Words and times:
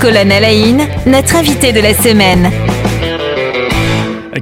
Colonne 0.00 0.32
Alain, 0.32 0.88
notre 1.04 1.36
invité 1.36 1.72
de 1.72 1.80
la 1.80 1.92
semaine. 1.92 2.50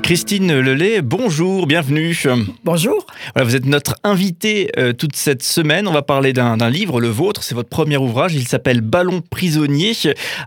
Christine 0.01 0.61
Lelay, 0.61 1.03
bonjour, 1.03 1.67
bienvenue. 1.67 2.17
Bonjour. 2.65 3.05
Voilà, 3.35 3.49
vous 3.49 3.57
êtes 3.57 3.67
notre 3.67 3.97
invité 4.05 4.71
euh, 4.79 4.93
toute 4.93 5.17
cette 5.17 5.43
semaine. 5.43 5.89
On 5.89 5.93
va 5.93 6.03
parler 6.03 6.33
d'un 6.33 6.57
livre, 6.71 7.01
le 7.01 7.09
vôtre. 7.09 7.43
C'est 7.43 7.57
votre 7.57 7.69
premier 7.69 7.97
ouvrage. 7.97 8.35
Il 8.35 8.47
s'appelle 8.47 8.83
Ballon 8.83 9.21
prisonnier. 9.21 9.95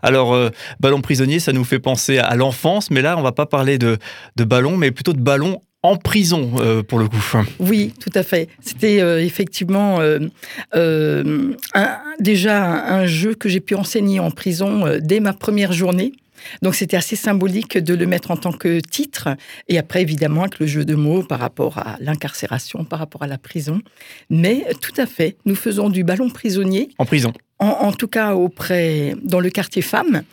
Alors, 0.01 0.33
euh, 0.33 0.49
ballon 0.79 1.01
prisonnier, 1.01 1.39
ça 1.39 1.51
nous 1.51 1.65
fait 1.65 1.79
penser 1.79 2.17
à 2.17 2.35
l'enfance, 2.35 2.89
mais 2.89 3.01
là, 3.01 3.17
on 3.17 3.21
va 3.21 3.33
pas 3.33 3.45
parler 3.45 3.77
de, 3.77 3.97
de 4.37 4.43
ballon, 4.45 4.77
mais 4.77 4.91
plutôt 4.91 5.13
de 5.13 5.21
ballon 5.21 5.61
en 5.83 5.97
prison, 5.97 6.51
euh, 6.59 6.83
pour 6.83 6.99
le 6.99 7.07
coup. 7.07 7.17
Oui, 7.59 7.93
tout 7.99 8.11
à 8.13 8.23
fait. 8.23 8.49
C'était 8.61 8.97
effectivement 9.25 9.99
déjà 12.19 12.93
un, 12.93 13.05
jeu 13.05 13.33
que 13.33 13.49
j'ai 13.49 13.59
pu 13.59 13.75
enseigner 13.75 14.19
en 14.19 14.31
prison 14.31 14.97
dès 14.99 15.19
ma 15.19 15.33
première 15.33 15.73
journée. 15.73 16.13
Donc 16.61 16.75
c'était 16.75 16.97
assez 16.97 17.15
symbolique 17.15 17.77
de 17.77 17.93
le 17.93 18.05
mettre 18.05 18.31
en 18.31 18.37
tant 18.37 18.51
que 18.51 18.79
titre. 18.79 19.29
Et 19.67 19.77
après, 19.77 20.01
évidemment, 20.01 20.41
avec 20.41 20.59
le 20.59 20.67
jeu 20.67 20.85
de 20.85 20.95
mots 20.95 21.23
par 21.23 21.39
rapport 21.39 21.77
à 21.77 21.97
l'incarcération, 21.99 22.83
par 22.83 22.99
rapport 22.99 23.23
à 23.23 23.27
la 23.27 23.37
prison. 23.37 23.81
Mais 24.29 24.65
tout 24.81 24.93
à 24.97 25.05
fait, 25.05 25.37
nous 25.45 25.55
faisons 25.55 25.89
du 25.89 26.03
ballon 26.03 26.29
prisonnier. 26.29 26.89
En 26.97 27.05
prison 27.05 27.33
en, 27.61 27.91
tout 27.91 28.07
cas 28.07 28.33
auprès 28.33 29.15
dans 29.23 29.39
le 29.39 29.49
quartier 29.49 29.81
femmes 29.81 30.23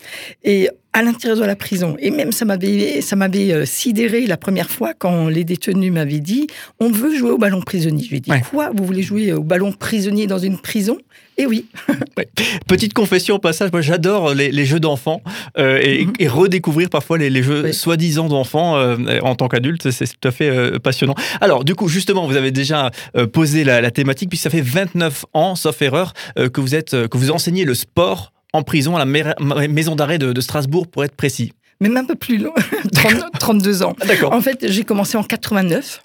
et 0.44 0.70
à 0.92 1.02
l'intérieur 1.02 1.38
de 1.38 1.44
la 1.44 1.56
prison. 1.56 1.96
Et 2.00 2.10
même 2.10 2.32
ça 2.32 2.44
m'avait 2.44 3.00
ça 3.00 3.16
m'avait 3.16 3.52
euh, 3.52 3.64
sidéré 3.64 4.26
la 4.26 4.36
première 4.36 4.70
fois 4.70 4.94
quand 4.94 5.28
les 5.28 5.44
détenus 5.44 5.92
m'avaient 5.92 6.20
dit 6.20 6.46
on 6.80 6.90
veut 6.90 7.14
jouer 7.14 7.30
au 7.30 7.38
ballon 7.38 7.60
prisonnier. 7.60 8.04
Je 8.04 8.10
lui 8.10 8.16
ai 8.16 8.20
dit 8.20 8.30
quoi? 8.50 8.70
Vous 8.74 8.84
voulez 8.84 9.02
jouer 9.02 9.32
au 9.32 9.42
ballon 9.42 9.72
prisonnier 9.72 10.26
dans 10.26 10.38
une 10.38 10.58
prison 10.58 10.98
et 11.38 11.46
oui. 11.46 11.66
Petite 12.66 12.92
confession 12.94 13.36
au 13.36 13.38
passage, 13.38 13.70
moi 13.70 13.80
j'adore 13.80 14.34
les, 14.34 14.64
jeux 14.64 14.80
d'enfants 14.80 15.22
euh, 15.56 15.78
mhm. 15.78 16.12
et, 16.18 16.26
redécouvrir 16.26 16.90
parfois 16.90 17.16
les, 17.16 17.42
jeux 17.42 17.72
soi-disant 17.72 18.26
d'enfants 18.26 18.76
euh, 18.76 19.20
en 19.22 19.36
tant 19.36 19.46
qu'adulte, 19.46 19.90
c'est 19.92 20.06
tout 20.06 20.28
à 20.28 20.32
fait 20.32 20.50
euh, 20.50 20.78
passionnant. 20.80 21.14
Alors 21.40 21.64
du 21.64 21.76
coup, 21.76 21.86
justement, 21.86 22.26
vous 22.26 22.36
avez 22.36 22.50
déjà 22.50 22.90
posé 23.32 23.62
la, 23.62 23.90
thématique, 23.92 24.28
puisque 24.28 24.44
ça 24.44 24.50
fait 24.50 24.60
29 24.60 25.26
ans, 25.32 25.54
sauf 25.54 25.80
erreur, 25.80 26.12
que 26.36 26.60
vous 26.60 26.74
êtes, 26.74 27.08
que 27.08 27.16
vous 27.16 27.30
enseignez 27.30 27.64
le 27.64 27.74
sport 27.74 28.32
en 28.52 28.62
prison 28.62 28.96
à 28.96 29.04
la 29.04 29.68
maison 29.68 29.94
d'arrêt 29.94 30.18
de, 30.18 30.40
Strasbourg, 30.40 30.86
pour 30.88 31.04
être 31.04 31.16
précis. 31.16 31.52
Même 31.80 31.96
un 31.96 32.04
peu 32.04 32.14
plus 32.14 32.38
long, 32.38 32.54
32 33.38 33.82
ans. 33.82 33.94
D'accord. 34.06 34.32
En 34.32 34.40
fait, 34.40 34.66
j'ai 34.68 34.84
commencé 34.84 35.16
en 35.16 35.22
89. 35.22 36.02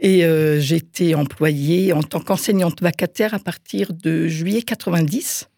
Et 0.00 0.24
euh, 0.24 0.60
j'ai 0.60 0.76
été 0.76 1.16
employée 1.16 1.92
en 1.92 2.04
tant 2.04 2.20
qu'enseignante 2.20 2.80
vacataire 2.82 3.34
à 3.34 3.40
partir 3.40 3.92
de 3.92 4.28
juillet 4.28 4.62
90. 4.62 5.48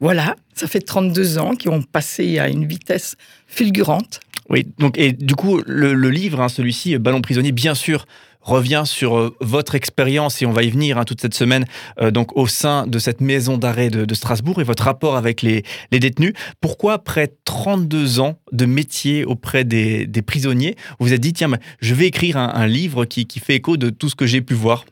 Voilà, 0.00 0.36
ça 0.54 0.68
fait 0.68 0.80
32 0.80 1.38
ans 1.38 1.56
qui 1.56 1.68
ont 1.68 1.82
passé 1.82 2.38
à 2.38 2.48
une 2.48 2.64
vitesse 2.64 3.16
fulgurante. 3.48 4.20
Oui, 4.48 4.66
donc 4.78 4.96
et 4.96 5.12
du 5.12 5.34
coup 5.34 5.60
le, 5.66 5.92
livre, 6.10 6.40
hein, 6.40 6.48
celui-ci, 6.48 6.96
Ballon 6.98 7.20
prisonnier, 7.20 7.50
bien 7.50 7.74
sûr, 7.74 8.06
revient 8.48 8.82
sur 8.86 9.16
euh, 9.16 9.36
votre 9.40 9.74
expérience, 9.74 10.42
et 10.42 10.46
on 10.46 10.52
va 10.52 10.62
y 10.62 10.70
venir 10.70 10.98
hein, 10.98 11.04
toute 11.04 11.20
cette 11.20 11.34
semaine, 11.34 11.64
euh, 12.00 12.10
donc 12.10 12.36
au 12.36 12.46
sein 12.46 12.86
de 12.86 12.98
cette 12.98 13.20
maison 13.20 13.58
d'arrêt 13.58 13.90
de, 13.90 14.14
Strasbourg 14.14 14.60
et 14.60 14.64
votre 14.64 14.84
rapport 14.84 15.16
avec 15.16 15.42
les, 15.42 15.62
détenus. 15.92 16.32
Pourquoi, 16.60 16.94
après 16.94 17.32
32 17.44 18.20
ans 18.20 18.38
de 18.52 18.66
métier 18.66 19.24
auprès 19.24 19.64
des, 19.64 20.08
prisonniers, 20.26 20.76
vous 20.98 21.06
vous 21.06 21.12
êtes 21.12 21.20
dit, 21.20 21.32
tiens, 21.32 21.50
je 21.80 21.94
vais 21.94 22.06
écrire 22.06 22.36
un, 22.36 22.66
livre 22.66 23.04
qui 23.04 23.26
fait 23.38 23.54
écho 23.54 23.76
de 23.76 23.90
tout 23.90 24.08
ce 24.08 24.16
que 24.16 24.26
j'ai 24.26 24.40
pu 24.40 24.54
voir? 24.54 24.84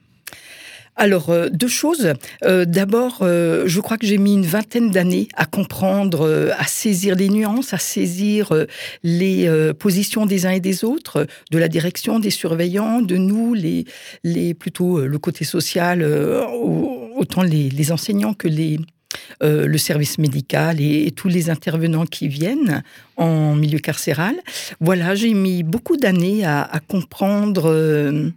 Alors, 0.97 1.29
euh, 1.29 1.49
deux 1.51 1.69
choses. 1.69 2.15
Euh, 2.43 2.65
d'abord, 2.65 3.19
euh, 3.21 3.65
je 3.67 3.81
crois 3.81 3.99
que 3.99 4.07
j'ai 4.07 4.17
mis 4.17 4.33
une 4.33 4.47
vingtaine 4.47 4.91
d'années 4.91 5.29
à 5.35 5.45
comprendre, 5.45 6.51
à 6.59 6.67
saisir 6.67 7.15
les 7.15 7.29
nuances, 7.29 7.75
à 7.75 7.79
saisir 7.79 8.53
les 9.03 9.73
positions 9.79 10.27
des 10.27 10.47
uns 10.47 10.51
et 10.51 10.61
des 10.61 10.85
autres, 10.85 11.27
de 11.51 11.59
la 11.59 11.69
direction, 11.69 12.19
des 12.19 12.31
surveillants, 12.31 13.03
de 13.03 13.17
nous, 13.17 13.53
les, 13.55 13.85
les 14.25 14.55
plutôt 14.55 15.01
le 15.01 15.19
côté 15.19 15.45
social, 15.45 16.03
autant 16.03 17.43
les, 17.43 17.93
enseignants 17.93 18.35
que 18.35 18.49
les, 18.49 18.79
le 19.41 19.79
service 19.79 20.19
médical 20.19 20.81
et, 20.81 21.11
tous 21.15 21.29
les 21.29 21.51
intervenants 21.51 22.07
qui 22.07 22.29
viennent 22.29 22.83
en 23.17 23.55
milieu 23.55 23.79
carcéral. 23.79 24.35
Voilà, 24.81 25.15
j'ai 25.15 25.35
mis 25.35 25.63
beaucoup 25.63 25.97
d'années 25.97 26.45
à, 26.45 26.63
à, 26.63 26.81
comprendre 26.81 28.33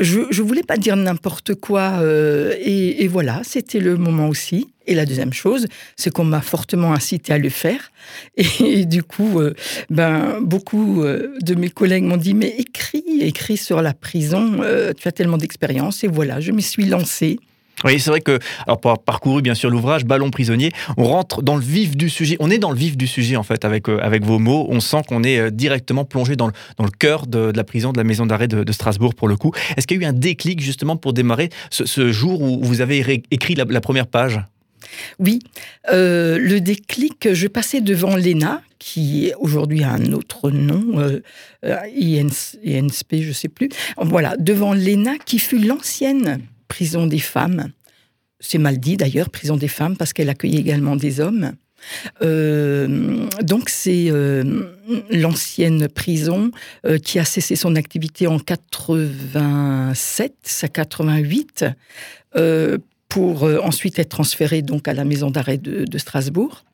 je, 0.00 0.20
je 0.30 0.42
voulais 0.42 0.62
pas 0.62 0.76
dire 0.76 0.96
n'importe 0.96 1.54
quoi, 1.54 1.98
euh, 2.00 2.54
et, 2.60 3.06
voilà, 3.08 3.42
c'était 3.44 3.80
le 3.80 3.96
moment 3.96 4.28
aussi. 4.28 4.68
Et 4.86 4.94
la 4.94 5.06
deuxième 5.06 5.32
chose, 5.32 5.66
c'est 5.96 6.10
qu'on 6.10 6.24
m'a 6.24 6.40
fortement 6.40 6.92
incité 6.92 7.32
à 7.32 7.38
le 7.38 7.50
faire. 7.50 7.92
Et, 8.36 8.84
du 8.84 9.04
coup, 9.04 9.38
euh, 9.38 9.54
ben, 9.90 10.40
beaucoup 10.40 11.02
euh, 11.02 11.38
de 11.40 11.54
mes 11.54 11.68
collègues 11.68 12.02
m'ont 12.02 12.16
dit, 12.16 12.34
mais 12.34 12.52
écris, 12.58 13.04
écris 13.20 13.56
sur 13.56 13.80
la 13.80 13.94
prison, 13.94 14.60
tu 14.96 15.06
as 15.06 15.12
tellement 15.12 15.38
d'expérience. 15.38 16.02
Et 16.02 16.08
voilà, 16.08 16.40
je 16.40 16.50
me 16.50 16.60
suis 16.60 16.86
lancée. 16.86 17.38
Oui, 17.84 17.98
c'est 17.98 18.10
vrai 18.10 18.20
que, 18.20 18.38
alors 18.66 18.80
pour 18.80 18.90
avoir 18.90 19.02
parcouru 19.02 19.42
bien 19.42 19.54
sûr 19.54 19.68
l'ouvrage 19.70 20.04
Ballon 20.04 20.30
prisonnier, 20.30 20.70
on 20.96 21.04
rentre 21.04 21.42
dans 21.42 21.56
le 21.56 21.62
vif 21.62 21.96
du 21.96 22.08
sujet. 22.08 22.36
On 22.38 22.50
est 22.50 22.58
dans 22.58 22.70
le 22.70 22.76
vif 22.76 22.96
du 22.96 23.06
sujet 23.06 23.36
en 23.36 23.42
fait 23.42 23.64
avec, 23.64 23.88
euh, 23.88 23.98
avec 24.00 24.24
vos 24.24 24.38
mots. 24.38 24.66
On 24.70 24.80
sent 24.80 25.02
qu'on 25.08 25.24
est 25.24 25.38
euh, 25.38 25.50
directement 25.50 26.04
plongé 26.04 26.36
dans 26.36 26.46
le, 26.46 26.52
dans 26.76 26.84
le 26.84 26.90
cœur 26.90 27.26
de, 27.26 27.52
la 27.54 27.64
prison, 27.64 27.92
de 27.92 27.98
la 27.98 28.04
maison 28.04 28.26
d'arrêt 28.26 28.48
de, 28.48 28.70
Strasbourg 28.72 29.14
pour 29.14 29.28
le 29.28 29.36
coup. 29.36 29.52
Est-ce 29.76 29.86
qu'il 29.86 30.00
y 30.00 30.04
a 30.04 30.06
eu 30.06 30.08
un 30.08 30.12
déclic 30.12 30.60
justement 30.60 30.96
pour 30.96 31.12
démarrer 31.12 31.50
ce, 31.70 32.12
jour 32.12 32.40
où 32.40 32.62
vous 32.62 32.80
avez 32.80 33.22
écrit 33.30 33.54
la, 33.54 33.80
première 33.80 34.06
page? 34.06 34.40
Oui, 35.18 35.40
euh, 35.92 36.38
le 36.38 36.60
déclic, 36.60 37.32
je 37.32 37.46
passais 37.46 37.80
devant 37.80 38.16
l'ENA, 38.16 38.62
qui 38.78 39.32
aujourd'hui 39.38 39.84
a 39.84 39.90
un 39.90 40.12
autre 40.12 40.50
nom, 40.50 40.98
euh, 40.98 41.20
INSP, 41.62 43.16
je 43.20 43.28
ne 43.28 43.32
sais 43.32 43.48
plus. 43.48 43.68
Voilà, 43.96 44.36
devant 44.38 44.74
l'ENA, 44.74 45.18
qui 45.24 45.38
fut 45.38 45.58
l'ancienne 45.58 46.40
prison 46.72 47.06
des 47.06 47.18
femmes. 47.18 47.70
C'est 48.40 48.56
mal 48.56 48.78
dit 48.78 48.96
d'ailleurs, 48.96 49.28
prison 49.28 49.58
des 49.58 49.68
femmes, 49.68 49.94
parce 49.94 50.14
qu'elle 50.14 50.30
accueillait 50.30 50.58
également 50.58 50.96
des 50.96 51.20
hommes. 51.20 51.52
Euh, 52.22 53.28
donc 53.42 53.68
c'est 53.68 54.06
euh, 54.08 54.70
l'ancienne 55.10 55.88
prison 55.88 56.52
euh, 56.86 56.98
qui 56.98 57.18
a 57.18 57.24
cessé 57.24 57.56
son 57.56 57.74
activité 57.76 58.26
en 58.26 58.38
87, 58.38 60.60
à 60.62 60.68
88, 60.68 61.66
pour 63.08 63.42
ensuite 63.42 63.98
être 63.98 64.08
transférée 64.08 64.62
donc 64.62 64.88
à 64.88 64.94
la 64.94 65.04
maison 65.04 65.30
d'arrêt 65.30 65.58
de 65.58 65.98
Strasbourg. 65.98 66.64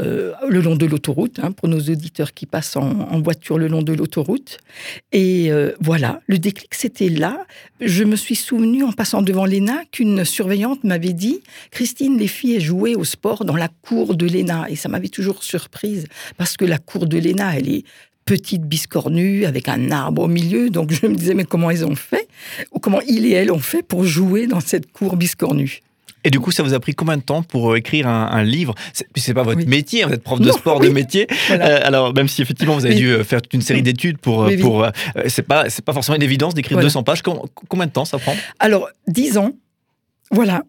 Euh, 0.00 0.32
le 0.48 0.60
long 0.60 0.74
de 0.74 0.86
l'autoroute, 0.86 1.38
hein, 1.40 1.52
pour 1.52 1.68
nos 1.68 1.78
auditeurs 1.78 2.34
qui 2.34 2.46
passent 2.46 2.74
en, 2.76 3.20
voiture 3.20 3.58
le 3.58 3.68
long 3.68 3.80
de 3.80 3.92
l'autoroute. 3.92 4.58
Et 5.12 5.52
euh, 5.52 5.70
voilà, 5.80 6.20
le 6.26 6.38
déclic, 6.38 6.74
c'était 6.74 7.08
là. 7.08 7.46
Je 7.80 8.02
me 8.02 8.16
suis 8.16 8.34
souvenu, 8.34 8.82
en 8.82 8.90
passant 8.90 9.22
devant 9.22 9.46
l'ENA, 9.46 9.84
qu'une 9.92 10.24
surveillante 10.24 10.82
m'avait 10.82 11.12
dit 11.12 11.42
Christine, 11.70 12.18
les 12.18 12.26
filles 12.26 12.60
jouaient 12.60 12.96
au 12.96 13.04
sport 13.04 13.44
dans 13.44 13.54
la 13.54 13.68
cour 13.68 14.16
de 14.16 14.26
l'ENA. 14.26 14.68
Et 14.68 14.74
ça 14.74 14.88
m'avait 14.88 15.08
toujours 15.08 15.44
surprise, 15.44 16.06
parce 16.36 16.56
que 16.56 16.64
la 16.64 16.78
cour 16.78 17.06
de 17.06 17.16
l'ENA, 17.16 17.56
elle 17.56 17.68
est 17.68 17.84
petite 18.24 18.62
biscornue 18.62 19.44
avec 19.44 19.68
un 19.68 19.92
arbre 19.92 20.22
au 20.22 20.28
milieu. 20.28 20.70
Donc 20.70 20.90
je 20.90 21.06
me 21.06 21.14
disais, 21.14 21.34
mais 21.34 21.44
comment 21.44 21.70
elles 21.70 21.84
ont 21.86 21.94
fait? 21.94 22.26
Ou 22.72 22.80
comment 22.80 23.00
il 23.06 23.26
et 23.26 23.32
elle 23.32 23.52
ont 23.52 23.60
fait 23.60 23.84
pour 23.84 24.04
jouer 24.04 24.48
dans 24.48 24.60
cette 24.60 24.90
cour 24.90 25.16
biscornue? 25.16 25.82
Et 26.24 26.30
du 26.30 26.40
coup, 26.40 26.50
ça 26.50 26.62
vous 26.62 26.74
a 26.74 26.80
pris 26.80 26.94
combien 26.94 27.16
de 27.16 27.22
temps 27.22 27.42
pour 27.42 27.72
euh, 27.72 27.76
écrire 27.76 28.08
un, 28.08 28.42
livre 28.42 28.74
C'est 29.14 29.34
pas 29.34 29.42
votre 29.42 29.66
métier, 29.66 30.04
vous 30.04 30.12
êtes 30.12 30.22
prof 30.22 30.40
de 30.40 30.50
sport 30.50 30.80
de 30.80 30.88
métier. 30.88 31.26
Euh, 31.50 31.80
alors, 31.84 32.12
même 32.14 32.26
si 32.26 32.42
effectivement 32.42 32.74
vous 32.74 32.86
avez 32.86 32.94
dû 32.94 33.08
euh, 33.08 33.22
faire 33.22 33.40
toute 33.40 33.52
une 33.52 33.60
série 33.60 33.82
d'études 33.82 34.18
pour, 34.18 34.48
pour 34.60 34.86
c'est 35.26 35.42
pas 35.42 35.68
c'est 35.68 35.84
pas 35.84 35.92
forcément 35.92 36.16
une 36.16 36.22
évidence 36.22 36.54
d'écrire 36.54 36.78
200 36.78 37.02
pages. 37.02 37.22
Combien 37.22 37.86
de 37.86 37.92
temps 37.92 38.04
ça 38.04 38.18
prend? 38.18 38.34
Alors, 38.58 38.88
10 39.06 39.38
ans. 39.38 39.52
Voilà, 40.30 40.62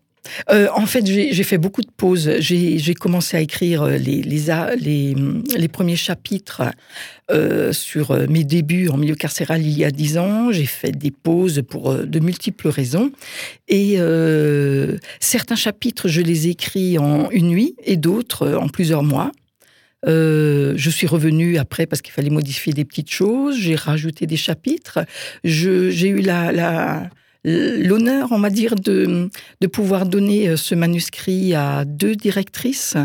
euh, 0.49 0.67
en 0.73 0.85
fait, 0.85 1.05
j'ai 1.05 1.43
fait 1.43 1.57
beaucoup 1.57 1.81
de 1.81 1.91
pauses. 1.95 2.31
J'ai 2.39 2.93
commencé 2.93 3.37
à 3.37 3.41
écrire 3.41 3.83
euh, 3.83 3.97
les, 3.97 5.67
premiers 5.67 5.95
chapitres 5.95 6.63
euh, 7.31 7.73
sur 7.73 8.17
mes 8.29 8.43
débuts 8.43 8.89
en 8.89 8.97
milieu 8.97 9.15
carcéral 9.15 9.61
il 9.61 9.77
y 9.77 9.83
a 9.83 9.91
dix 9.91 10.17
ans. 10.17 10.51
J'ai 10.51 10.65
fait 10.65 10.91
des 10.91 11.11
pauses 11.11 11.61
pour 11.67 11.93
de 11.93 12.19
multiples 12.19 12.67
raisons. 12.67 13.11
Et 13.67 13.97
certains 15.19 15.55
chapitres, 15.55 16.07
je 16.07 16.21
les 16.21 16.47
ai 16.47 16.51
écrits 16.51 16.97
en 16.97 17.29
une 17.31 17.47
nuit 17.47 17.75
et 17.83 17.97
d'autres 17.97 18.53
en 18.53 18.67
plusieurs 18.67 19.03
mois. 19.03 19.31
je 20.05 20.89
suis 20.89 21.07
revenue 21.07 21.57
après 21.57 21.85
parce 21.85 22.01
qu'il 22.01 22.13
fallait 22.13 22.29
modifier 22.29 22.73
des 22.73 22.85
petites 22.85 23.11
choses. 23.11 23.57
J'ai 23.57 23.75
rajouté 23.75 24.27
des 24.27 24.37
chapitres. 24.37 24.99
J'ai 25.43 26.09
eu 26.09 26.21
la 26.21 27.09
l'honneur, 27.45 28.29
on 28.31 28.39
va 28.39 28.49
dire, 28.49 28.75
de, 28.75 29.29
de 29.61 29.67
pouvoir 29.67 30.05
donner 30.05 30.49
euh, 30.49 30.57
ce 30.57 30.75
manuscrit 30.75 31.53
à 31.53 31.85
deux 31.85 32.15
directrices 32.15 32.97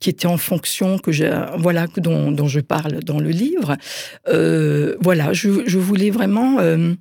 qui 0.00 0.10
étaient 0.10 0.26
en 0.26 0.36
fonction 0.36 0.98
que 0.98 1.10
voilà 1.58 1.86
dont, 1.96 2.30
dont, 2.30 2.48
je 2.48 2.60
parle 2.60 3.02
dans 3.02 3.18
le 3.18 3.30
livre. 3.30 3.76
Euh, 4.28 4.96
voilà, 5.00 5.32
je, 5.32 5.62
je, 5.66 5.78
voulais 5.78 6.10
vraiment 6.10 6.58
euh, 6.60 6.92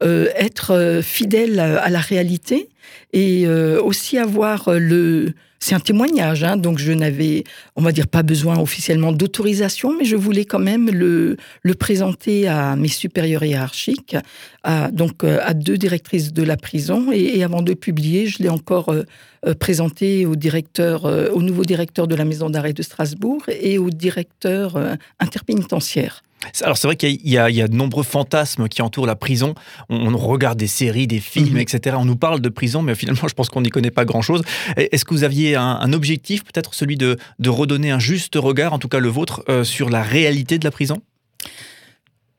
être 0.00 1.00
fidèle 1.02 1.58
à 1.58 1.88
la 1.90 2.00
réalité 2.00 2.68
et 3.12 3.48
aussi 3.48 4.18
avoir 4.18 4.70
le 4.70 5.34
c'est 5.60 5.74
un 5.74 5.80
témoignage, 5.80 6.44
hein, 6.44 6.56
donc 6.56 6.78
je 6.78 6.92
n'avais, 6.92 7.44
on 7.74 7.82
va 7.82 7.92
dire, 7.92 8.06
pas 8.06 8.22
besoin 8.22 8.58
officiellement 8.58 9.12
d'autorisation, 9.12 9.96
mais 9.96 10.04
je 10.04 10.16
voulais 10.16 10.44
quand 10.44 10.58
même 10.60 10.88
le, 10.90 11.36
le 11.62 11.74
présenter 11.74 12.46
à 12.46 12.76
mes 12.76 12.88
supérieurs 12.88 13.42
hiérarchiques, 13.42 14.16
à, 14.62 14.90
donc 14.90 15.24
euh, 15.24 15.40
à 15.42 15.54
deux 15.54 15.76
directrices 15.76 16.32
de 16.32 16.42
la 16.42 16.56
prison, 16.56 17.10
et, 17.12 17.42
avant 17.42 17.62
de 17.62 17.74
publier, 17.74 18.26
je 18.26 18.42
l'ai 18.42 18.48
encore 18.48 18.90
euh, 18.90 19.02
euh, 19.46 19.54
présenté 19.54 20.26
au 20.26 20.36
directeur, 20.36 21.04
au 21.04 21.42
nouveau 21.42 21.64
directeur 21.64 22.06
de 22.06 22.14
la 22.14 22.24
maison 22.24 22.50
d'arrêt 22.50 22.72
de 22.72 22.82
Strasbourg 22.82 23.42
et 23.48 23.78
au 23.78 23.90
directeur 23.90 24.76
interpénitentiaire. 25.20 26.22
Alors 26.62 26.76
c'est 26.76 26.86
vrai 26.86 26.96
qu'il 26.96 27.28
y, 27.28 27.38
a 27.38 27.68
de 27.68 27.74
nombreux 27.74 28.04
fantasmes 28.04 28.68
qui 28.68 28.82
entourent 28.82 29.06
la 29.06 29.16
prison. 29.16 29.54
On, 29.90 30.16
regarde 30.16 30.58
des 30.58 30.66
séries, 30.66 31.06
des 31.06 31.20
films, 31.20 31.54
mhm. 31.54 31.58
etc. 31.58 31.96
On 31.98 32.04
nous 32.04 32.16
parle 32.16 32.40
de 32.40 32.48
prison, 32.48 32.82
mais 32.82 32.94
finalement 32.94 33.26
je 33.28 33.34
pense 33.34 33.48
qu'on 33.48 33.62
n'y 33.62 33.70
connaît 33.70 33.90
pas 33.90 34.04
grand-chose. 34.04 34.42
Est-ce 34.76 35.04
que 35.04 35.14
vous 35.14 35.24
aviez 35.24 35.56
un, 35.56 35.92
objectif, 35.92 36.44
peut-être 36.44 36.74
celui 36.74 36.96
de, 36.96 37.16
redonner 37.46 37.90
un 37.90 37.98
juste 37.98 38.34
regard, 38.36 38.72
en 38.72 38.78
tout 38.78 38.88
cas 38.88 38.98
le 38.98 39.08
vôtre, 39.08 39.42
euh, 39.48 39.64
sur 39.64 39.88
la 39.88 40.02
réalité 40.02 40.58
de 40.58 40.64
la 40.64 40.70
prison? 40.70 41.00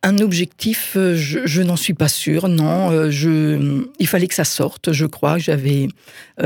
Un 0.02 0.20
objectif, 0.20 0.94
euh, 0.96 1.16
je, 1.16 1.62
n'en 1.62 1.76
suis 1.76 1.94
pas 1.94 2.08
sûre, 2.08 2.48
non. 2.48 2.92
Euh, 2.92 3.10
je, 3.10 3.84
il 4.00 4.08
fallait 4.08 4.28
que 4.28 4.36
ça 4.36 4.46
sorte, 4.46 4.94
je 4.94 5.06
crois. 5.06 5.38
J'avais, 5.40 5.88
à 6.38 6.46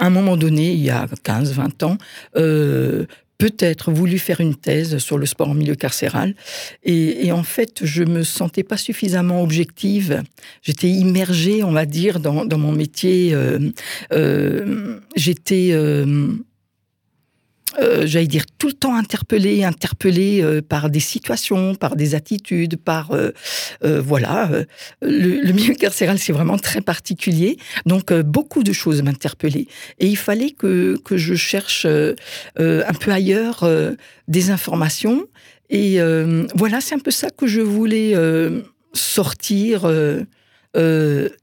un 0.00 0.10
moment 0.10 0.36
donné, 0.36 0.72
il 0.72 0.80
y 0.80 0.90
a 0.90 1.06
15-20 1.24 1.84
ans, 1.84 1.98
peut-être 3.38 3.92
voulu 3.92 4.18
faire 4.18 4.40
une 4.40 4.54
thèse 4.54 4.98
sur 4.98 5.18
le 5.18 5.26
sport 5.26 5.48
en 5.48 5.54
milieu 5.54 5.74
carcéral. 5.74 6.34
Et, 6.84 7.32
en 7.32 7.42
fait, 7.42 7.80
je 7.84 8.04
me 8.04 8.22
sentais 8.22 8.62
pas 8.62 8.76
suffisamment 8.76 9.42
objective. 9.42 10.22
J'étais 10.62 10.88
immergée, 10.88 11.62
on 11.64 11.72
va 11.72 11.86
dire, 11.86 12.20
dans, 12.20 12.58
mon 12.58 12.72
métier. 12.72 13.34
Euh, 13.34 13.70
euh, 14.12 14.98
j'étais 15.16 15.70
euh, 15.72 16.32
euh, 17.78 18.06
j'allais 18.06 18.26
dire, 18.26 18.44
tout 18.58 18.68
le 18.68 18.72
temps 18.72 18.94
interpellé, 18.94 19.64
interpellé 19.64 20.42
euh, 20.42 20.60
par 20.62 20.90
des 20.90 21.00
situations, 21.00 21.74
par 21.74 21.96
des 21.96 22.14
attitudes, 22.14 22.76
par... 22.76 23.12
Euh, 23.12 23.32
voilà, 23.82 24.48
le, 25.02 25.52
milieu 25.52 25.74
carcéral, 25.74 26.18
c'est 26.18 26.32
vraiment 26.32 26.58
très 26.58 26.80
particulier. 26.80 27.58
Donc, 27.86 28.12
beaucoup 28.12 28.62
de 28.62 28.72
choses 28.72 29.02
m'interpellaient. 29.02 29.66
Et 29.98 30.06
il 30.06 30.16
fallait 30.16 30.50
que, 30.50 30.96
que 31.04 31.16
je 31.16 31.34
cherche 31.34 31.86
un 31.86 32.94
peu 33.00 33.10
ailleurs 33.10 33.68
des 34.28 34.50
informations. 34.50 35.26
Et 35.70 35.98
voilà, 36.54 36.80
c'est 36.80 36.94
un 36.94 36.98
peu 36.98 37.10
ça 37.10 37.30
que 37.30 37.46
je 37.46 37.60
voulais 37.60 38.14
sortir, 38.92 39.90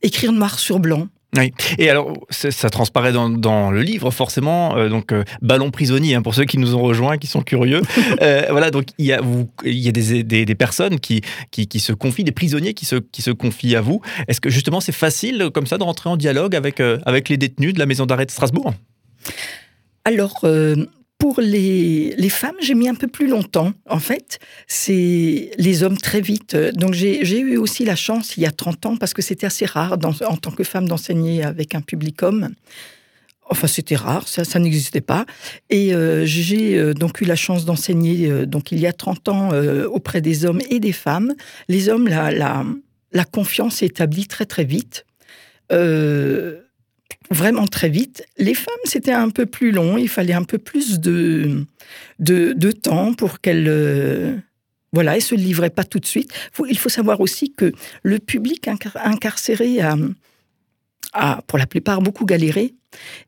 écrire 0.01 0.31
noir 0.31 0.59
sur 0.59 0.79
blanc. 0.79 1.07
Oui. 1.37 1.53
Et 1.77 1.89
alors, 1.89 2.13
ça 2.29 2.69
transparaît 2.69 3.13
dans, 3.13 3.71
le 3.71 3.81
livre, 3.81 4.11
forcément. 4.11 4.75
Euh, 4.75 4.89
donc, 4.89 5.13
euh, 5.13 5.23
ballon 5.41 5.71
prisonnier, 5.71 6.15
hein, 6.15 6.21
pour 6.21 6.35
ceux 6.35 6.43
qui 6.43 6.57
nous 6.57 6.75
ont 6.75 6.81
rejoints, 6.81 7.17
qui 7.17 7.27
sont 7.27 7.41
curieux. 7.41 7.81
Euh, 8.21 8.47
voilà, 8.51 8.71
donc 8.71 8.87
il 8.97 9.05
y 9.05 9.13
a, 9.13 9.21
vous, 9.21 9.49
il 9.63 9.79
y 9.79 9.87
a 9.87 9.91
des, 9.91 10.23
des, 10.23 10.55
personnes 10.55 10.99
qui, 10.99 11.21
qui, 11.49 11.79
se 11.79 11.93
confient, 11.93 12.23
des 12.23 12.31
prisonniers 12.31 12.73
qui 12.73 12.85
se, 12.85 12.97
qui 12.97 13.21
se 13.21 13.31
confient 13.31 13.75
à 13.75 13.81
vous. 13.81 14.01
Est-ce 14.27 14.41
que 14.41 14.49
justement, 14.49 14.79
c'est 14.79 14.91
facile, 14.91 15.49
comme 15.53 15.65
ça, 15.65 15.77
de 15.77 15.83
rentrer 15.83 16.09
en 16.09 16.17
dialogue 16.17 16.55
avec, 16.55 16.79
avec 16.79 17.29
les 17.29 17.37
détenus 17.37 17.73
de 17.73 17.79
la 17.79 17.85
maison 17.85 18.05
d'arrêt 18.05 18.25
de 18.25 18.31
Strasbourg? 18.31 18.73
Alors, 20.05 20.45
pour 21.21 21.39
les, 21.39 22.15
les 22.17 22.29
femmes, 22.29 22.55
j'ai 22.61 22.73
mis 22.73 22.89
un 22.89 22.95
peu 22.95 23.07
plus 23.07 23.27
longtemps. 23.27 23.73
En 23.87 23.99
fait, 23.99 24.39
c'est 24.65 25.51
les 25.55 25.83
hommes 25.83 25.99
très 25.99 26.19
vite. 26.19 26.55
Donc 26.73 26.95
j'ai 26.95 27.39
eu 27.39 27.57
aussi 27.57 27.85
la 27.85 27.95
chance, 27.95 28.37
il 28.37 28.43
y 28.43 28.47
a 28.47 28.51
30 28.51 28.85
ans, 28.87 28.97
parce 28.97 29.13
que 29.13 29.21
c'était 29.21 29.45
assez 29.45 29.67
rare 29.67 29.99
en 30.03 30.35
tant 30.37 30.49
que 30.49 30.63
femme 30.63 30.87
d'enseigner 30.87 31.43
avec 31.43 31.75
un 31.75 31.81
public 31.81 32.23
homme. 32.23 32.49
Enfin, 33.51 33.67
c'était 33.67 33.95
rare, 33.95 34.27
ça, 34.27 34.57
n'existait 34.57 35.01
pas. 35.01 35.27
Et 35.69 35.93
euh, 35.93 36.25
j'ai 36.25 36.75
euh, 36.75 36.95
donc 36.95 37.21
eu 37.21 37.25
la 37.25 37.35
chance 37.35 37.65
d'enseigner, 37.65 38.27
euh, 38.27 38.47
donc 38.47 38.71
il 38.71 38.79
y 38.79 38.87
a 38.87 38.93
30 38.93 39.29
ans, 39.29 39.49
auprès 39.91 40.21
des 40.21 40.45
hommes 40.45 40.61
et 40.71 40.79
des 40.79 40.93
femmes. 40.93 41.35
Les 41.67 41.87
hommes, 41.89 42.07
la, 42.07 42.31
la, 42.31 42.65
la 43.11 43.25
confiance 43.25 43.75
s'est 43.75 43.85
établie 43.85 44.25
très 44.25 44.47
très 44.47 44.63
vite 44.63 45.05
vraiment 47.29 47.67
très 47.67 47.89
vite. 47.89 48.23
Les 48.37 48.53
femmes, 48.53 48.73
c'était 48.85 49.13
un 49.13 49.29
peu 49.29 49.45
plus 49.45 49.71
long, 49.71 49.97
il 49.97 50.09
fallait 50.09 50.33
un 50.33 50.43
peu 50.43 50.57
plus 50.57 50.99
de, 50.99 51.65
de, 52.19 52.71
temps 52.71 53.13
pour 53.13 53.41
qu'elles... 53.41 53.67
Euh, 53.67 54.35
voilà, 54.93 55.17
se 55.21 55.35
livraient 55.35 55.69
pas 55.69 55.85
tout 55.85 55.99
de 55.99 56.05
suite. 56.05 56.33
il 56.67 56.77
faut 56.77 56.89
savoir 56.89 57.21
aussi 57.21 57.53
que 57.53 57.71
le 58.03 58.19
public 58.19 58.67
incarcéré 58.95 59.79
a, 61.13 61.41
pour 61.47 61.57
la 61.57 61.65
plupart, 61.65 62.01
beaucoup 62.01 62.25
galéré 62.25 62.73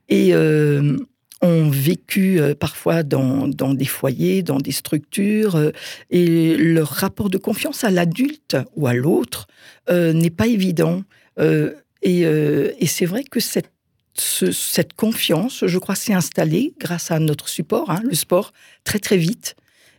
et 0.10 0.34
euh, 0.34 0.98
ont 1.42 1.70
vécu 1.70 2.42
euh, 2.42 2.54
parfois 2.54 3.04
dans, 3.04 3.48
dans, 3.48 3.74
des 3.74 3.86
foyers, 3.86 4.44
dans 4.44 4.58
des 4.58 4.74
structures, 4.74 5.72
et 6.10 6.58
leur 6.58 6.90
rapport 6.90 7.30
de 7.30 7.38
confiance 7.38 7.86
à 7.86 7.92
l'adulte 7.92 8.58
ou 8.76 8.88
à 8.88 8.94
l'autre 8.94 9.48
n'est 9.90 10.30
pas 10.30 10.48
évident. 10.48 11.04
et, 11.40 12.22
et 12.24 12.88
c'est 12.88 13.06
vrai 13.06 13.24
que 13.24 13.40
cette 13.40 13.73
cette 14.16 14.94
confiance, 14.94 15.66
je 15.66 15.78
crois, 15.80 15.96
s'est 15.96 16.14
installée 16.14 16.74
grâce 16.80 17.12
à 17.12 17.20
notre 17.20 17.50
support, 17.50 17.90
hein, 17.90 18.02
le 18.04 18.16
sport, 18.16 18.54
très 18.84 19.00
très 19.00 19.18
vite. 19.18 19.56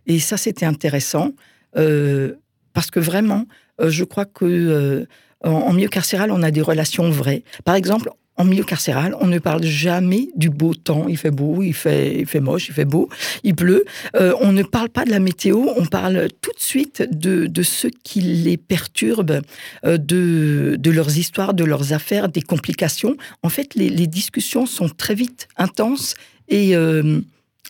Et 0.06 0.20
ça, 0.20 0.36
c'était 0.36 0.66
intéressant 0.66 1.32
euh, 1.76 2.34
parce 2.72 2.90
que 2.90 3.00
vraiment, 3.00 3.46
euh, 3.80 3.90
je 3.90 4.04
crois 4.04 4.24
que 4.24 4.44
euh, 4.44 5.06
en, 5.42 5.72
milieu 5.72 5.88
carcéral, 5.88 6.30
on 6.30 6.42
a 6.42 6.50
des 6.50 6.62
relations 6.62 7.10
vraies. 7.10 7.44
Par 7.64 7.74
exemple, 7.74 8.10
en 8.36 8.44
milieu 8.44 8.64
carcéral, 8.64 9.16
on 9.20 9.28
ne 9.28 9.38
parle 9.38 9.62
jamais 9.64 10.28
du 10.34 10.50
beau 10.50 10.74
temps. 10.74 11.06
Il 11.08 11.16
fait 11.16 11.30
beau, 11.30 11.62
il 11.62 11.72
fait, 11.72 12.20
il 12.20 12.26
fait 12.26 12.40
moche, 12.40 12.68
il 12.68 12.74
fait 12.74 12.84
beau, 12.84 13.08
il 13.44 13.54
pleut. 13.54 13.84
Euh, 14.16 14.34
on 14.40 14.52
ne 14.52 14.62
parle 14.62 14.88
pas 14.88 15.04
de 15.04 15.10
la 15.10 15.20
météo, 15.20 15.66
on 15.76 15.86
parle 15.86 16.28
tout 16.40 16.50
de 16.50 16.60
suite 16.60 17.02
de, 17.12 17.46
de 17.46 17.62
ce 17.62 17.86
qui 17.86 18.20
les 18.20 18.56
perturbe, 18.56 19.40
euh, 19.84 19.98
de, 19.98 20.76
de 20.78 20.90
leurs 20.90 21.16
histoires, 21.16 21.54
de 21.54 21.64
leurs 21.64 21.92
affaires, 21.92 22.28
des 22.28 22.42
complications. 22.42 23.16
En 23.42 23.50
fait, 23.50 23.74
les, 23.76 23.88
les 23.88 24.08
discussions 24.08 24.66
sont 24.66 24.88
très 24.88 25.14
vite 25.14 25.46
intenses 25.56 26.14
et, 26.48 26.74
euh, 26.74 27.20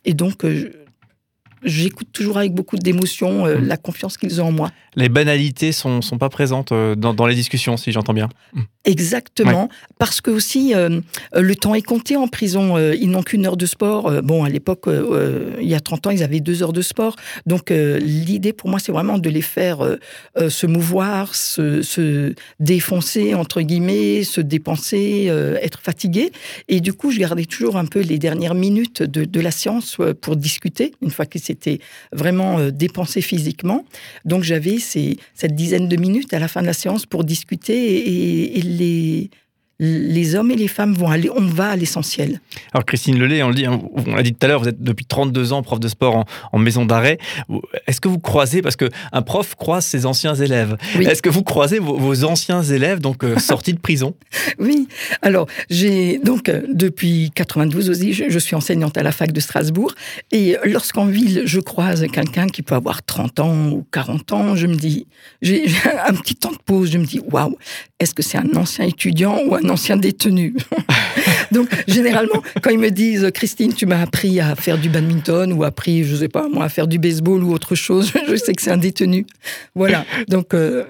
et 0.06 0.14
donc 0.14 0.46
j'écoute 1.62 2.08
toujours 2.12 2.38
avec 2.38 2.52
beaucoup 2.52 2.76
d'émotion 2.76 3.46
mmh. 3.46 3.66
la 3.66 3.76
confiance 3.76 4.16
qu'ils 4.16 4.40
ont 4.40 4.46
en 4.46 4.52
moi. 4.52 4.70
Les 4.96 5.08
banalités 5.08 5.72
sont, 5.72 6.00
sont 6.00 6.18
pas 6.18 6.28
présentes 6.30 6.72
dans, 6.72 7.12
dans 7.12 7.26
les 7.26 7.34
discussions, 7.34 7.76
si 7.76 7.92
j'entends 7.92 8.14
bien. 8.14 8.28
Exactement, 8.86 9.70
parce 9.98 10.20
que 10.20 10.30
aussi 10.30 10.74
euh, 10.74 11.00
le 11.34 11.56
temps 11.56 11.74
est 11.74 11.82
compté 11.82 12.16
en 12.16 12.28
prison. 12.28 12.76
Euh, 12.76 12.94
ils 12.94 13.08
n'ont 13.08 13.22
qu'une 13.22 13.46
heure 13.46 13.56
de 13.56 13.64
sport. 13.64 14.08
Euh, 14.08 14.20
bon, 14.20 14.44
à 14.44 14.50
l'époque, 14.50 14.84
il 15.60 15.66
y 15.66 15.74
a 15.74 15.80
30 15.80 16.06
ans, 16.06 16.10
ils 16.10 16.22
avaient 16.22 16.40
deux 16.40 16.62
heures 16.62 16.74
de 16.74 16.82
sport. 16.82 17.16
Donc 17.46 17.70
l'idée 17.70 18.52
pour 18.52 18.68
moi, 18.68 18.78
c'est 18.78 18.92
vraiment 18.92 19.18
de 19.18 19.30
les 19.30 19.40
faire 19.40 19.78
se 20.36 20.66
mouvoir, 20.66 21.34
se, 21.34 21.80
se, 21.82 22.34
défoncer 22.60 23.34
entre 23.34 23.62
guillemets, 23.62 24.24
se 24.24 24.40
dépenser, 24.40 25.30
être 25.62 25.80
fatigués. 25.80 26.30
Et 26.68 26.80
du 26.80 26.92
coup, 26.92 27.10
je 27.10 27.20
gardais 27.20 27.46
toujours 27.46 27.76
un 27.76 27.86
peu 27.86 28.00
les 28.00 28.18
dernières 28.18 28.54
minutes 28.54 29.02
de, 29.02 29.24
de 29.24 29.40
la 29.40 29.50
séance 29.50 29.96
pour 30.20 30.36
discuter. 30.36 30.92
Une 31.00 31.10
fois 31.10 31.26
qu'ils 31.26 31.42
s'étaient 31.42 31.78
vraiment 32.12 32.68
dépensés 32.70 33.22
physiquement, 33.22 33.84
donc 34.24 34.42
j'avais 34.42 34.78
cette 34.78 35.54
dizaine 35.54 35.88
de 35.88 35.96
minutes 35.96 36.34
à 36.34 36.38
la 36.38 36.48
fin 36.48 36.60
de 36.60 36.66
la 36.66 36.72
séance 36.74 37.06
pour 37.06 37.24
discuter 37.24 37.74
et, 37.74 38.58
et 38.58 38.73
les, 38.78 39.30
les 39.80 40.34
hommes 40.36 40.50
et 40.52 40.56
les 40.56 40.68
femmes 40.68 40.94
vont 40.94 41.10
aller, 41.10 41.28
on 41.30 41.40
va 41.40 41.70
à 41.70 41.76
l'essentiel. 41.76 42.40
Alors 42.72 42.84
Christine 42.84 43.18
Lelay, 43.18 43.42
on 43.42 43.50
dit, 43.50 43.66
hein, 43.66 43.80
on 43.94 44.14
l'a 44.14 44.22
dit 44.22 44.32
tout 44.32 44.44
à 44.44 44.48
l'heure, 44.48 44.60
vous 44.60 44.68
êtes 44.68 44.82
depuis 44.82 45.04
32 45.04 45.52
ans 45.52 45.62
prof 45.62 45.80
de 45.80 45.88
sport 45.88 46.24
en, 46.52 46.58
maison 46.58 46.86
d'arrêt. 46.86 47.18
Est-ce 47.86 48.00
que 48.00 48.08
vous 48.08 48.18
croisez, 48.18 48.62
parce 48.62 48.76
qu'un 48.76 49.22
prof 49.22 49.54
croise 49.56 49.84
ses 49.84 50.06
anciens 50.06 50.34
élèves, 50.34 50.76
est-ce 51.00 51.22
que 51.22 51.28
vous 51.28 51.42
croisez 51.42 51.78
vos, 51.78 52.24
anciens 52.24 52.62
élèves 52.62 53.00
donc 53.00 53.24
euh, 53.24 53.38
sortis 53.38 53.74
de 53.74 53.80
prison? 53.80 54.14
Oui, 54.58 54.88
alors 55.20 55.46
j'ai 55.68 56.18
donc 56.18 56.48
euh, 56.48 56.62
depuis 56.72 57.32
92 57.34 57.90
aussi, 57.90 58.12
je, 58.12 58.38
suis 58.38 58.54
enseignante 58.54 58.96
à 58.96 59.02
la 59.02 59.10
fac 59.10 59.32
de 59.32 59.40
Strasbourg 59.40 59.92
et 60.30 60.56
lorsqu'en 60.64 61.06
ville 61.06 61.42
je 61.44 61.60
croise 61.60 62.06
quelqu'un 62.12 62.46
qui 62.46 62.62
peut 62.62 62.74
avoir 62.74 63.02
30 63.02 63.40
ans 63.40 63.68
ou 63.68 63.84
40 63.90 64.32
ans, 64.32 64.56
je 64.56 64.66
me 64.66 64.76
dis, 64.76 65.06
j'ai 65.42 65.64
un 66.06 66.14
petit 66.14 66.36
temps 66.36 66.52
de 66.52 66.58
pause, 66.64 66.92
je 66.92 66.98
me 66.98 67.04
dis, 67.04 67.20
waouh, 67.20 67.56
est-ce 67.98 68.14
que 68.14 68.22
c'est 68.22 68.38
un 68.38 68.54
ancien 68.56 68.86
étudiant 68.86 69.38
ou 69.46 69.54
un 69.54 69.63
ancien 69.68 69.96
détenu. 69.96 70.54
Donc, 71.52 71.68
généralement, 71.86 72.42
quand 72.62 72.70
ils 72.70 72.78
me 72.78 72.90
disent 72.90 73.30
Christine, 73.32 73.72
tu 73.72 73.86
m'as 73.86 74.00
appris 74.00 74.40
à 74.40 74.54
faire 74.56 74.78
du 74.78 74.88
badminton 74.88 75.52
ou 75.52 75.64
appris, 75.64 76.04
je 76.04 76.16
sais 76.16 76.28
pas, 76.28 76.48
moi, 76.48 76.64
à 76.64 76.68
faire 76.68 76.86
du 76.86 76.98
baseball 76.98 77.42
ou 77.44 77.52
autre 77.52 77.74
chose, 77.74 78.12
je 78.28 78.36
sais 78.36 78.52
que 78.54 78.62
c'est 78.62 78.70
un 78.70 78.76
détenu. 78.76 79.26
Voilà. 79.74 80.04
Donc, 80.28 80.54
euh, 80.54 80.84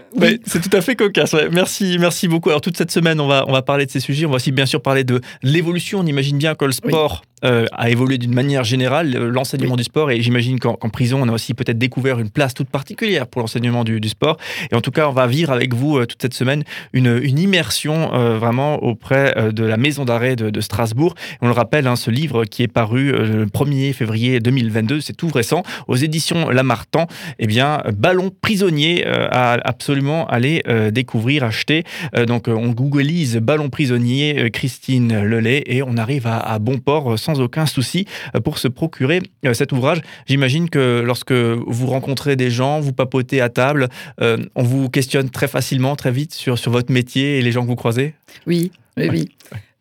c'est 0.47 0.63
tout 0.63 0.75
à 0.75 0.81
fait 0.81 0.97
cocasse. 0.97 1.35
Merci, 1.53 1.97
merci 1.99 2.29
beaucoup. 2.29 2.49
Alors, 2.49 2.61
toute 2.61 2.77
cette 2.77 2.91
semaine, 2.91 3.21
on 3.21 3.27
va, 3.27 3.45
on 3.47 3.53
va 3.53 3.63
parler 3.63 3.87
de 3.87 3.91
ces 3.91 4.01
sujets. 4.01 4.27
On 4.27 4.31
va 4.31 4.37
aussi, 4.37 4.53
bien 4.53 4.67
sûr, 4.67 4.81
parler 4.81 5.05
de 5.05 5.21
l'évolution. 5.43 6.01
On 6.01 6.07
imagine 6.07 6.39
bien 6.39 6.55
que 6.55 6.65
le 6.65 6.73
sport 6.73 7.23
a 7.43 7.91
évolué 7.91 8.17
d'une 8.17 8.35
manière 8.35 8.65
générale, 8.65 9.13
l'enseignement 9.13 9.77
du 9.77 9.85
sport, 9.85 10.11
et 10.11 10.21
j'imagine 10.23 10.59
qu'en 10.59 10.77
prison, 10.89 11.21
on 11.23 11.29
a 11.29 11.33
aussi 11.33 11.53
peut-être 11.53 11.79
découvert 11.79 12.19
une 12.19 12.31
place 12.31 12.55
toute 12.55 12.69
particulière 12.69 13.27
pour 13.27 13.43
l'enseignement 13.43 13.85
du, 13.85 14.09
sport. 14.09 14.39
Et 14.71 14.75
en 14.75 14.81
tout 14.81 14.91
cas, 14.91 15.09
on 15.09 15.13
va 15.13 15.27
vivre 15.27 15.53
avec 15.53 15.75
vous 15.75 16.05
toute 16.07 16.23
cette 16.23 16.35
semaine 16.35 16.65
une, 16.93 17.21
une 17.23 17.39
immersion 17.39 18.09
vraiment 18.39 18.83
auprès 18.83 19.35
de 19.53 19.65
la 19.65 19.77
maison 19.77 20.05
d'arrêt 20.05 20.37
de, 20.37 20.61
Strasbourg. 20.61 21.15
on 21.43 21.47
le 21.47 21.53
rappelle, 21.53 21.87
hein, 21.87 21.97
ce 21.97 22.11
livre 22.11 22.45
qui 22.45 22.63
est 22.63 22.69
paru 22.69 23.13
le 23.13 23.47
1er 23.47 23.93
février 23.93 24.41
2022, 24.41 25.01
c'est 25.01 25.13
tout 25.13 25.29
récent, 25.29 25.63
aux 25.89 25.97
éditions 25.97 26.49
Lamartan, 26.49 27.07
eh 27.39 27.47
bien, 27.47 27.83
Ballon 27.93 28.31
prisonnier 28.41 29.07
à 29.07 29.53
absolument 29.65 30.27
aller 30.29 30.63
découvrir, 30.93 31.45
acheter. 31.45 31.85
donc, 32.27 32.49
on 32.49 32.71
googleise 32.71 33.37
Ballon 33.39 33.69
prisonnier, 33.69 34.51
Christine 34.53 35.23
Lelay, 35.23 35.63
et 35.67 35.83
on 35.83 35.97
arrive 35.97 36.27
à, 36.27 36.59
bon 36.59 36.79
port 36.79 37.19
sans 37.19 37.34
aucun 37.41 37.67
souci 37.67 38.07
pour 38.45 38.59
se 38.59 38.69
procurer 38.69 39.21
cet 39.53 39.73
ouvrage. 39.73 40.01
J'imagine 40.27 40.71
que 40.71 41.03
lorsque 41.05 41.33
vous 41.33 41.87
rencontrez 41.87 42.37
des 42.37 42.51
gens, 42.51 42.81
vous 42.81 42.93
papotez 42.93 43.41
à 43.41 43.49
table, 43.49 43.89
on 44.21 44.63
vous 44.63 44.89
questionne 44.89 45.31
très 45.31 45.49
facilement, 45.49 45.97
très 45.97 46.13
vite 46.13 46.35
sur, 46.35 46.59
sur 46.59 46.71
votre 46.73 46.93
métier 46.93 47.39
et 47.39 47.43
les 47.43 47.53
gens 47.53 47.63
que 47.63 47.69
vous 47.69 47.77
croisez? 47.77 48.15
Oui, 48.47 48.73
oui, 48.97 49.09
oui. 49.11 49.29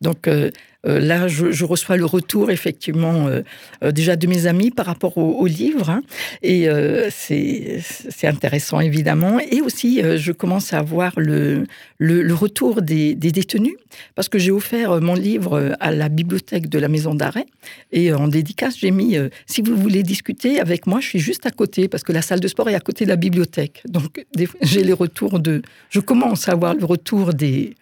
Donc, 0.02 0.28
euh, 0.28 0.52
là, 0.84 1.28
je, 1.28 1.64
reçois 1.64 1.98
le 1.98 2.06
retour 2.06 2.52
effectivement 2.52 3.28
euh, 3.28 3.42
euh, 3.84 3.92
déjà 3.92 4.16
de 4.16 4.28
mes 4.28 4.48
amis 4.48 4.70
par 4.70 4.86
rapport 4.86 5.18
au, 5.18 5.46
livre, 5.46 5.90
hein. 5.90 6.02
et 6.42 6.68
c'est 7.10 8.28
intéressant 8.28 8.80
évidemment. 8.80 9.40
Et 9.40 9.62
aussi, 9.62 10.02
je 10.18 10.32
commence 10.32 10.74
à 10.74 10.80
avoir 10.80 11.14
le, 11.18 11.66
le, 11.98 12.34
retour 12.34 12.82
des, 12.82 13.16
détenus, 13.16 13.76
parce 14.16 14.30
que 14.30 14.40
j'ai 14.40 14.52
offert 14.52 15.02
mon 15.02 15.14
livre 15.14 15.76
à 15.80 15.92
la 15.92 16.10
bibliothèque 16.10 16.70
de 16.70 16.80
la 16.80 16.88
maison 16.88 17.14
d'arrêt, 17.14 17.46
et 17.92 18.14
en 18.14 18.28
dédicace, 18.28 18.78
j'ai 18.80 18.92
mis 18.92 19.18
si 19.46 19.62
vous 19.62 19.76
voulez 19.76 20.04
discuter 20.04 20.60
avec 20.60 20.88
moi, 20.88 21.00
je 21.00 21.08
suis 21.08 21.20
juste 21.20 21.46
à 21.46 21.52
côté, 21.52 21.88
parce 21.88 22.04
que 22.04 22.12
la 22.12 22.22
salle 22.22 22.40
de 22.40 22.48
sport 22.48 22.70
est 22.70 22.76
à 22.76 22.80
côté 22.80 23.06
de 23.06 23.10
la 23.10 23.18
bibliothèque. 23.18 23.84
Donc, 23.88 24.26
j'ai 24.62 24.84
les 24.84 24.94
retours 24.94 25.40
de. 25.40 25.62
Je 25.90 26.00
commence 26.00 26.48
à 26.50 26.54
avoir 26.54 26.74
le 26.74 26.86
retour 26.86 27.34
des 27.34 27.76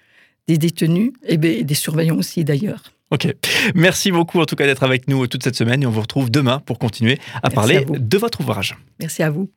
des 0.48 0.58
détenus 0.58 1.12
et 1.28 1.38
des 1.38 1.76
surveillants 1.76 2.18
aussi 2.18 2.44
d'ailleurs. 2.44 2.92
Ok. 3.12 3.28
Merci 3.76 4.12
beaucoup 4.12 4.40
en 4.40 4.46
tout 4.46 4.56
cas 4.56 4.66
d'être 4.66 4.84
avec 4.84 5.08
nous 5.10 5.28
toute 5.28 5.44
cette 5.44 5.56
semaine 5.56 5.84
et 5.84 5.86
on 5.86 5.92
vous 5.92 6.02
retrouve 6.02 6.32
demain 6.32 6.60
pour 6.66 6.80
continuer 6.80 7.20
à 7.44 7.50
parler 7.50 7.86
de 7.86 8.18
votre 8.18 8.40
ouvrage. 8.40 8.78
Merci 9.00 9.22
à 9.22 9.30
vous. 9.30 9.50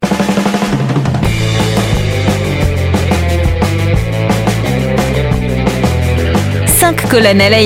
Cinq 6.66 7.08
colonnes 7.08 7.40
à 7.40 7.48
la 7.48 7.62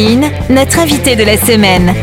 notre 0.50 0.78
invité 0.78 1.16
de 1.16 1.24
la 1.24 1.38
semaine. 1.38 1.94